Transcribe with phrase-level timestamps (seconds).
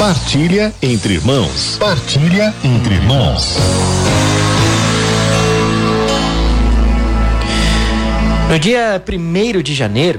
[0.00, 1.76] Partilha entre irmãos.
[1.78, 3.58] Partilha entre irmãos.
[8.48, 10.18] No dia 1 de janeiro,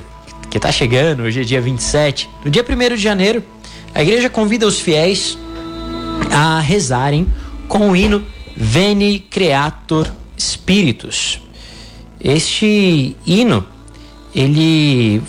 [0.51, 3.43] que está chegando, hoje é dia 27, no dia 1 de janeiro,
[3.91, 5.35] a igreja convida os fiéis
[6.31, 7.25] a rezarem
[7.67, 8.23] com o hino
[8.55, 10.07] Veni Creator
[10.39, 11.41] Spiritus.
[12.23, 13.65] Este hino,
[14.35, 15.23] ele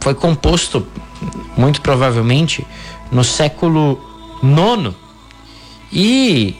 [0.00, 0.86] foi composto
[1.54, 2.66] muito provavelmente
[3.10, 4.00] no século
[4.42, 4.94] IX
[5.92, 6.54] e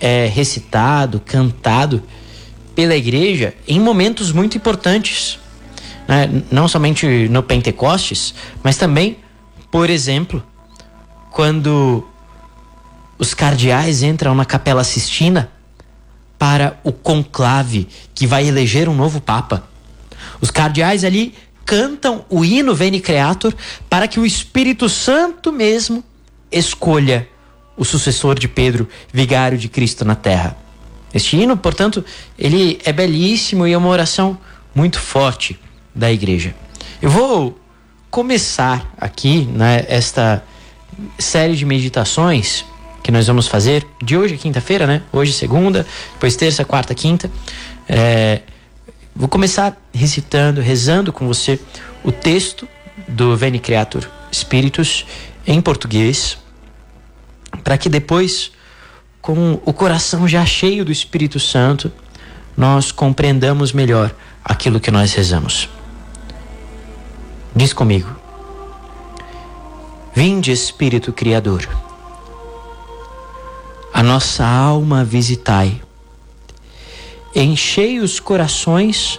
[0.00, 2.02] é recitado, cantado
[2.74, 5.38] pela igreja em momentos muito importantes,
[6.08, 6.42] né?
[6.50, 9.18] não somente no Pentecostes, mas também,
[9.70, 10.42] por exemplo,
[11.30, 12.06] quando
[13.18, 15.50] os cardeais entram na Capela Sistina
[16.38, 19.62] para o conclave que vai eleger um novo papa.
[20.40, 21.34] Os cardeais ali
[21.72, 23.54] cantam o hino Veni Creator
[23.88, 26.04] para que o Espírito Santo mesmo
[26.50, 27.26] escolha
[27.78, 30.54] o sucessor de Pedro, vigário de Cristo na terra.
[31.14, 32.04] Este hino, portanto,
[32.38, 34.36] ele é belíssimo e é uma oração
[34.74, 35.58] muito forte
[35.94, 36.54] da igreja.
[37.00, 37.58] Eu vou
[38.10, 40.44] começar aqui, né, esta
[41.18, 42.66] série de meditações
[43.02, 45.00] que nós vamos fazer de hoje, quinta-feira, né?
[45.10, 47.30] Hoje, segunda, depois terça, quarta, quinta.
[47.88, 48.42] É,
[49.14, 51.60] vou começar recitando, rezando com você
[52.02, 52.68] o texto
[53.08, 55.06] do Veni Creator Spiritus
[55.46, 56.38] em português,
[57.62, 58.52] para que depois,
[59.20, 61.92] com o coração já cheio do Espírito Santo,
[62.56, 65.68] nós compreendamos melhor aquilo que nós rezamos.
[67.54, 68.08] Diz comigo:
[70.14, 71.68] Vinde, Espírito Criador
[73.92, 75.80] a nossa alma visitai.
[77.34, 79.18] Enchei os corações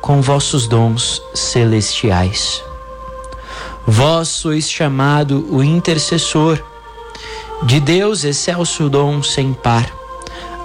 [0.00, 2.62] com vossos dons celestiais.
[3.86, 6.62] Vós sois chamado o intercessor,
[7.62, 9.88] de Deus excelso dom sem par,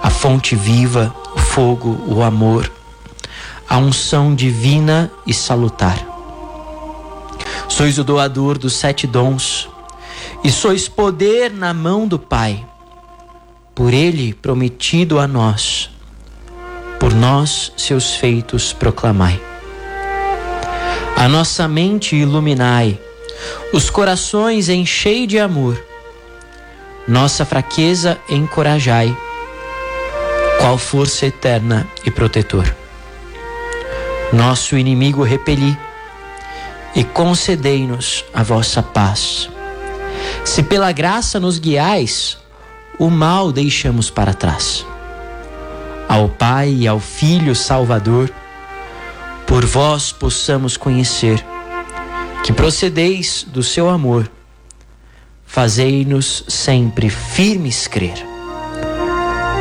[0.02, 2.70] a fonte viva, o fogo, o amor,
[3.68, 5.98] a unção divina e salutar.
[7.68, 9.68] Sois o doador dos sete dons,
[10.42, 12.66] e sois poder na mão do Pai
[13.80, 15.88] por ele prometido a nós,
[17.00, 19.40] por nós seus feitos proclamai.
[21.16, 23.00] A nossa mente iluminai,
[23.72, 25.82] os corações enchei de amor,
[27.08, 29.16] nossa fraqueza encorajai,
[30.60, 32.76] qual força eterna e protetor.
[34.32, 35.76] Nosso inimigo repeli,
[36.94, 39.48] e concedei-nos a vossa paz.
[40.44, 42.36] Se pela graça nos guiais,
[42.98, 44.84] o mal deixamos para trás.
[46.10, 48.32] Ao Pai e ao Filho Salvador,
[49.46, 51.40] por vós possamos conhecer
[52.42, 54.28] que procedeis do seu amor,
[55.46, 58.26] fazei-nos sempre firmes crer.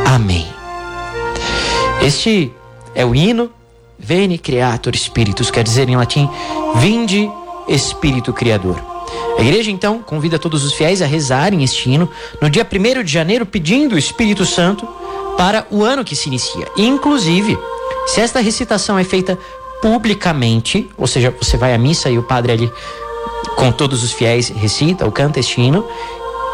[0.07, 0.47] Amém.
[2.01, 2.51] Este
[2.95, 3.51] é o hino
[3.99, 6.27] Veni Creator Spiritus, quer dizer em latim,
[6.77, 7.29] Vinde
[7.67, 8.83] Espírito Criador.
[9.37, 12.09] A igreja então convida todos os fiéis a rezarem este hino
[12.41, 14.87] no dia 1 de janeiro, pedindo o Espírito Santo
[15.39, 16.67] para o ano que se inicia.
[16.75, 17.57] Inclusive,
[18.07, 19.39] se esta recitação é feita
[19.81, 22.69] publicamente, ou seja, você vai à missa e o padre ali
[23.55, 25.87] com todos os fiéis recita ou canta este hino,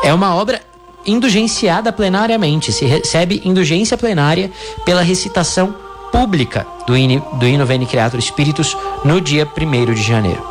[0.03, 0.61] é uma obra
[1.03, 4.51] indulgenciada plenariamente, se recebe indulgência plenária
[4.85, 5.75] pela recitação
[6.11, 10.45] pública do hino, do hino Veni Creator Spiritus no dia 1 de janeiro.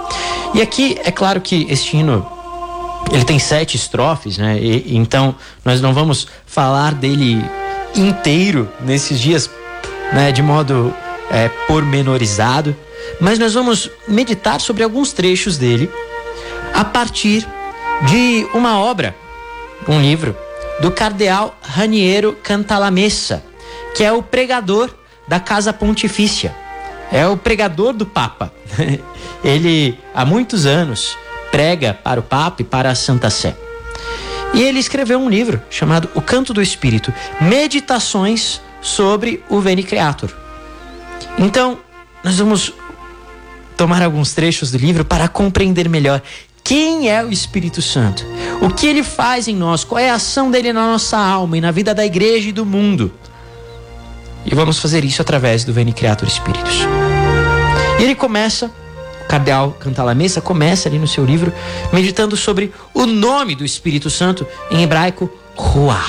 [0.53, 2.27] E aqui é claro que este hino
[3.13, 4.59] ele tem sete estrofes, né?
[4.59, 7.41] E, então nós não vamos falar dele
[7.95, 9.51] inteiro nesses dias,
[10.13, 10.33] né?
[10.33, 10.95] De modo
[11.31, 12.77] é, pormenorizado,
[13.21, 15.91] mas nós vamos meditar sobre alguns trechos dele
[16.73, 17.47] a partir
[18.09, 19.15] de uma obra,
[19.89, 20.37] um livro
[20.81, 23.43] do cardeal Raniero Cantalamessa,
[23.95, 24.91] que é o pregador
[25.27, 26.55] da Casa Pontifícia.
[27.13, 28.53] É o pregador do Papa.
[29.45, 31.17] ele há muitos anos
[31.53, 33.57] prega para o Papa e para a Santa Sé.
[34.55, 40.31] E ele escreveu um livro chamado O Canto do Espírito, Meditações sobre o Veni Creator.
[41.39, 41.79] Então,
[42.23, 42.73] nós vamos
[43.77, 46.23] tomar alguns trechos do livro para compreender melhor
[46.63, 48.25] quem é o Espírito Santo,
[48.63, 51.61] o que ele faz em nós, qual é a ação dele na nossa alma e
[51.61, 53.13] na vida da igreja e do mundo.
[54.47, 56.79] E vamos fazer isso através do Veni Creator Espíritos.
[57.99, 58.71] E ele começa
[59.35, 61.53] cardeal Cantalamessa começa ali no seu livro
[61.93, 66.07] meditando sobre o nome do Espírito Santo em hebraico, Ruah.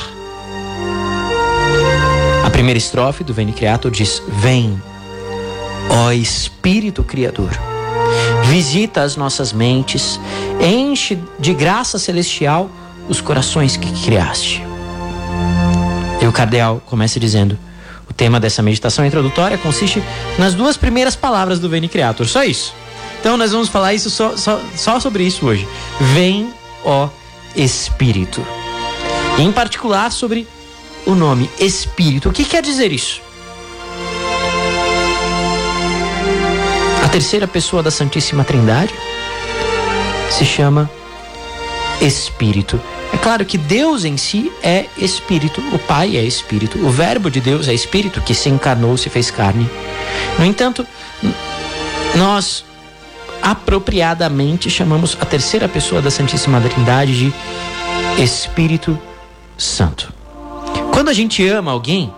[2.45, 4.79] A primeira estrofe do Veni Creator diz: Vem,
[5.89, 7.49] ó Espírito Criador,
[8.43, 10.19] visita as nossas mentes,
[10.61, 12.69] enche de graça celestial
[13.09, 14.63] os corações que criaste.
[16.21, 17.57] E o cardeal começa dizendo:
[18.07, 20.03] o tema dessa meditação introdutória consiste
[20.37, 22.84] nas duas primeiras palavras do Veni Creator, só isso.
[23.25, 25.67] Então nós vamos falar isso só, só, só sobre isso hoje.
[26.13, 27.09] Vem, ó
[27.55, 28.45] Espírito.
[29.39, 30.47] Em particular sobre
[31.07, 32.29] o nome Espírito.
[32.29, 33.23] O que quer dizer isso?
[37.03, 38.93] A terceira pessoa da Santíssima Trindade
[40.29, 40.87] se chama
[41.99, 42.79] Espírito.
[43.11, 47.41] É claro que Deus em si é Espírito, o Pai é Espírito, o Verbo de
[47.41, 49.67] Deus é Espírito que se encarnou, se fez carne.
[50.37, 50.85] No entanto,
[52.13, 52.63] nós
[53.45, 57.33] apropriadamente chamamos a terceira pessoa da Santíssima Trindade de
[58.17, 58.97] Espírito
[59.55, 60.11] Santo.
[60.91, 62.11] Quando a gente ama alguém,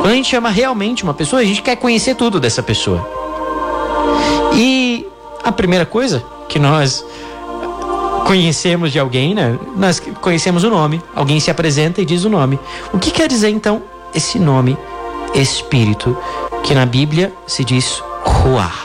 [0.00, 3.04] quando a gente ama realmente uma pessoa, a gente quer conhecer tudo dessa pessoa.
[4.54, 5.04] E
[5.42, 7.04] a primeira coisa que nós
[8.26, 9.58] conhecemos de alguém, né?
[9.76, 12.60] Nós conhecemos o nome, alguém se apresenta e diz o nome.
[12.92, 13.82] O que quer dizer então
[14.14, 14.78] esse nome
[15.34, 16.16] Espírito,
[16.62, 18.79] que na Bíblia se diz Ruah,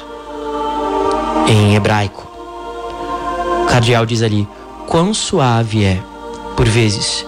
[1.47, 2.27] em hebraico?
[3.63, 4.47] O cardeal diz ali:
[4.87, 6.01] quão suave é,
[6.55, 7.25] por vezes,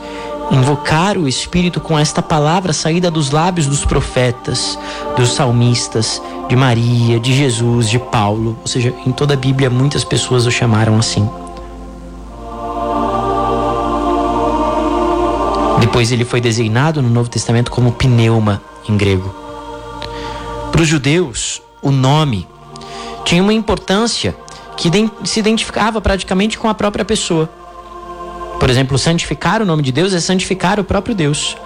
[0.51, 4.77] invocar o Espírito com esta palavra saída dos lábios dos profetas,
[5.15, 8.57] dos salmistas, de Maria, de Jesus, de Paulo.
[8.61, 11.29] Ou seja, em toda a Bíblia muitas pessoas o chamaram assim.
[15.79, 19.33] Depois ele foi designado no Novo Testamento como pneuma em grego.
[20.71, 22.47] Para os judeus, o nome
[23.27, 24.33] tinha uma importância
[24.77, 24.89] que
[25.25, 27.49] se identificava praticamente com a própria pessoa.
[28.57, 31.57] Por exemplo, santificar o nome de Deus é santificar o próprio Deus.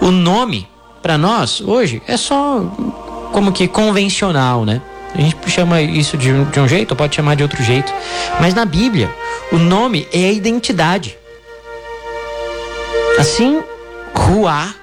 [0.00, 0.66] O nome,
[1.02, 2.60] para nós, hoje, é só
[3.32, 4.80] como que convencional, né?
[5.14, 7.92] A gente chama isso de um, de um jeito, pode chamar de outro jeito.
[8.40, 9.14] Mas na Bíblia,
[9.52, 11.18] o nome é a identidade.
[13.18, 13.62] Assim,
[14.14, 14.74] Ruá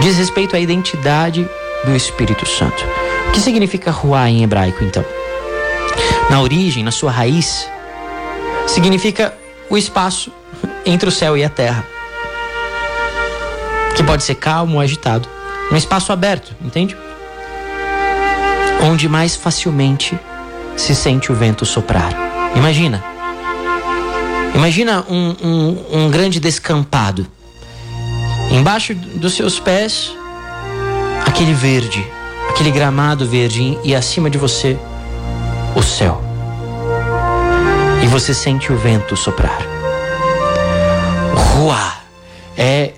[0.00, 1.46] diz respeito à identidade
[1.84, 2.97] do Espírito Santo.
[3.28, 5.04] O que significa Ruá em hebraico, então?
[6.30, 7.68] Na origem, na sua raiz,
[8.66, 9.34] significa
[9.70, 10.32] o espaço
[10.84, 11.86] entre o céu e a terra,
[13.96, 15.28] que pode ser calmo ou agitado,
[15.70, 16.96] um espaço aberto, entende?
[18.82, 20.18] Onde mais facilmente
[20.76, 22.12] se sente o vento soprar.
[22.54, 23.02] Imagina.
[24.54, 27.26] Imagina um, um, um grande descampado.
[28.50, 30.10] Embaixo dos seus pés,
[31.26, 32.06] aquele verde,
[32.58, 34.76] aquele gramado verde, e acima de você,
[35.76, 36.20] o céu
[38.02, 39.60] e você sente o vento soprar.
[41.54, 41.92] Rua
[42.56, 42.94] é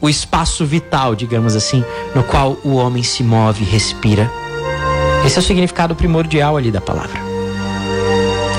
[0.00, 1.84] o espaço vital, digamos assim,
[2.16, 4.28] no qual o homem se move, respira.
[5.24, 7.20] Esse é o significado primordial ali da palavra.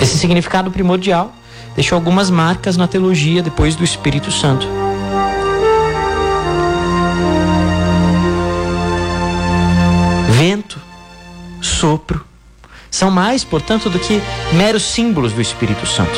[0.02, 1.34] Esse significado primordial
[1.76, 4.66] deixou algumas marcas na teologia depois do Espírito Santo.
[11.84, 12.24] Sopro,
[12.90, 14.22] são mais, portanto, do que
[14.54, 16.18] meros símbolos do Espírito Santo.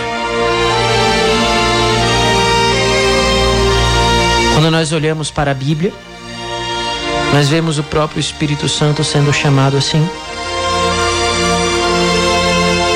[4.54, 5.92] Quando nós olhamos para a Bíblia,
[7.34, 10.08] nós vemos o próprio Espírito Santo sendo chamado assim.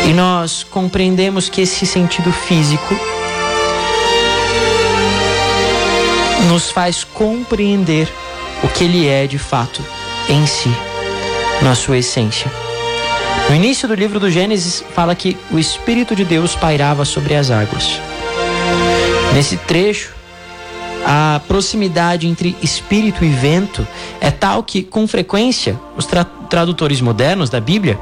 [0.07, 2.95] E nós compreendemos que esse sentido físico
[6.47, 8.07] nos faz compreender
[8.63, 9.83] o que ele é de fato
[10.29, 10.71] em si,
[11.61, 12.51] na sua essência.
[13.49, 17.49] No início do livro do Gênesis, fala que o Espírito de Deus pairava sobre as
[17.49, 17.99] águas.
[19.33, 20.13] Nesse trecho,
[21.05, 23.87] a proximidade entre espírito e vento
[24.19, 27.99] é tal que, com frequência, os tra tradutores modernos da Bíblia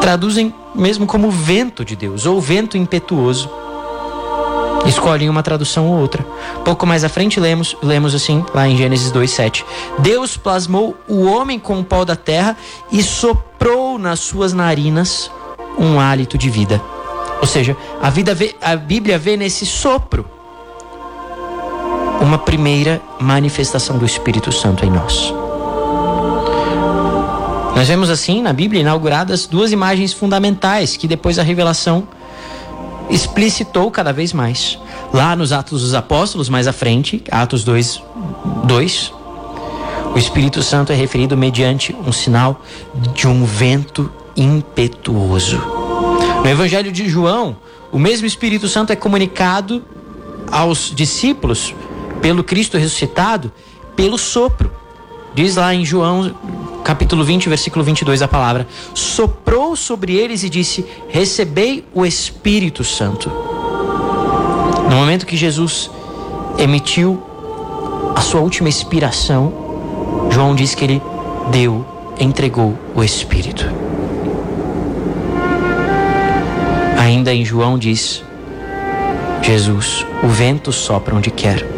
[0.00, 3.50] traduzem mesmo como vento de Deus ou vento impetuoso.
[4.86, 6.24] Escolhem uma tradução ou outra.
[6.64, 9.64] Pouco mais à frente lemos, lemos assim, lá em Gênesis 2:7.
[9.98, 12.56] Deus plasmou o homem com o pó da terra
[12.92, 15.30] e soprou nas suas narinas
[15.78, 16.80] um hálito de vida.
[17.40, 20.24] Ou seja, a, vida vê, a Bíblia vê nesse sopro
[22.20, 25.32] uma primeira manifestação do Espírito Santo em nós.
[27.74, 32.06] Nós vemos assim na Bíblia inauguradas duas imagens fundamentais que depois a revelação
[33.14, 34.76] explicitou cada vez mais.
[35.12, 38.02] Lá nos Atos dos Apóstolos, mais à frente, Atos 2,
[38.64, 39.12] 2,
[40.14, 42.60] o Espírito Santo é referido mediante um sinal
[43.14, 45.58] de um vento impetuoso.
[46.42, 47.56] No Evangelho de João,
[47.92, 49.82] o mesmo Espírito Santo é comunicado
[50.50, 51.72] aos discípulos
[52.20, 53.52] pelo Cristo ressuscitado
[53.94, 54.72] pelo sopro.
[55.34, 56.34] Diz lá em João
[56.84, 63.30] capítulo 20, versículo 22, a palavra: soprou sobre eles e disse: Recebei o Espírito Santo.
[64.88, 65.90] No momento que Jesus
[66.58, 67.20] emitiu
[68.14, 71.02] a sua última expiração, João diz que ele
[71.50, 71.84] deu,
[72.20, 73.66] entregou o Espírito.
[76.98, 78.22] Ainda em João diz:
[79.42, 81.73] Jesus, o vento sopra onde quer.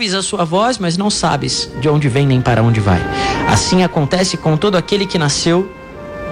[0.00, 2.98] Ouves a sua voz, mas não sabes de onde vem nem para onde vai.
[3.46, 5.70] Assim acontece com todo aquele que nasceu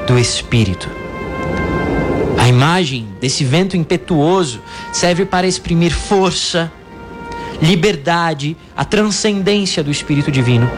[0.07, 0.89] do Espírito.
[2.39, 6.73] A imagem desse vento impetuoso serve para exprimir força,
[7.61, 10.71] liberdade, a transcendência do Espírito Divino.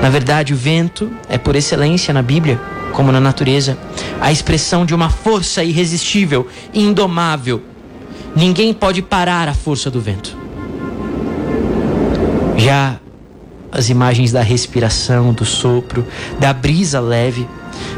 [0.00, 2.60] Na verdade, o vento é por excelência na Bíblia,
[2.92, 3.76] como na natureza,
[4.20, 7.60] a expressão de uma força irresistível, indomável.
[8.36, 10.47] Ninguém pode parar a força do vento.
[12.58, 12.98] Já
[13.70, 16.04] as imagens da respiração, do sopro,
[16.40, 17.46] da brisa leve,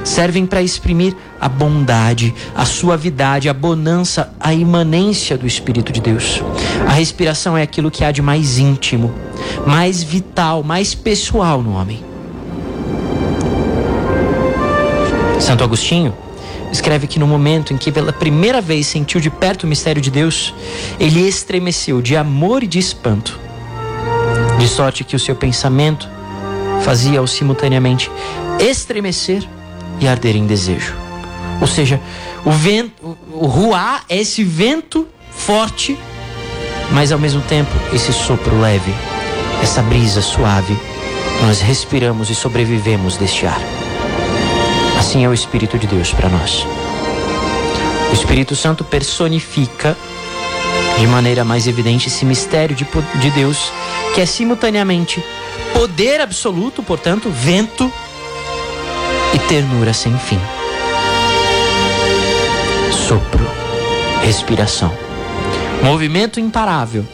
[0.05, 6.43] servem para exprimir a bondade, a suavidade, a bonança, a imanência do Espírito de Deus.
[6.87, 9.13] A respiração é aquilo que há de mais íntimo,
[9.67, 12.05] mais vital, mais pessoal no homem.
[15.41, 16.15] Santo Agostinho
[16.71, 20.11] escreve que no momento em que pela primeira vez sentiu de perto o mistério de
[20.11, 20.55] Deus,
[20.99, 23.41] ele estremeceu de amor e de espanto,
[24.61, 26.07] de sorte que o seu pensamento
[26.83, 28.11] fazia-o simultaneamente
[28.59, 29.43] estremecer
[29.99, 30.95] e arder em desejo.
[31.61, 31.99] Ou seja,
[32.45, 35.99] o vento, o ruá é esse vento forte,
[36.93, 38.95] mas ao mesmo tempo esse sopro leve,
[39.63, 40.77] essa brisa suave.
[41.43, 43.61] Nós respiramos e sobrevivemos deste ar.
[44.99, 46.67] Assim é o Espírito de Deus para nós.
[48.11, 49.97] O Espírito Santo personifica
[51.01, 53.73] de maneira mais evidente esse mistério de, de Deus,
[54.15, 55.25] que é simultaneamente
[55.73, 57.91] poder absoluto, portanto, vento
[59.33, 60.39] e ternura sem fim.
[62.93, 63.47] Sopro,
[64.23, 64.93] respiração,
[65.83, 67.07] movimento imparável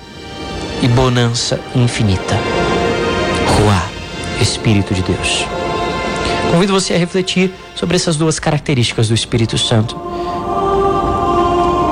[0.83, 2.37] e bonança infinita.
[3.57, 3.87] Ruá,
[4.41, 5.47] Espírito de Deus.
[6.51, 9.97] Convido você a refletir sobre essas duas características do Espírito Santo.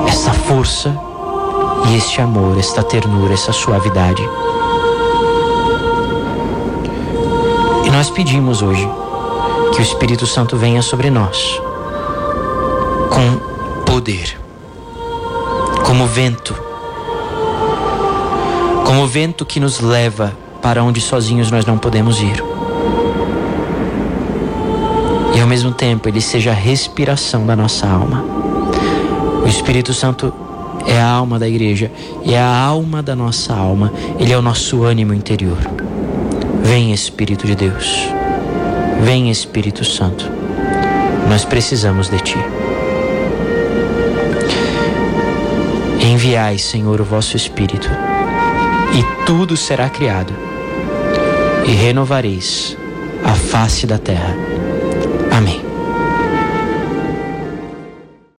[0.09, 1.04] Essa força
[1.87, 4.21] e este amor, esta ternura, essa suavidade.
[7.85, 8.87] E nós pedimos hoje
[9.73, 11.61] que o Espírito Santo venha sobre nós
[13.09, 14.39] com poder,
[15.85, 16.55] como vento,
[18.85, 22.43] como vento que nos leva para onde sozinhos nós não podemos ir.
[25.35, 28.23] E ao mesmo tempo ele seja a respiração da nossa alma.
[29.43, 30.33] O Espírito Santo
[30.87, 31.91] é a alma da igreja
[32.23, 33.91] e é a alma da nossa alma.
[34.19, 35.57] Ele é o nosso ânimo interior.
[36.63, 38.09] Vem Espírito de Deus.
[39.01, 40.31] Vem Espírito Santo,
[41.29, 42.37] nós precisamos de Ti.
[46.01, 47.89] Enviai, Senhor, o vosso Espírito,
[48.93, 50.33] e tudo será criado,
[51.67, 52.77] e renovareis
[53.23, 54.35] a face da terra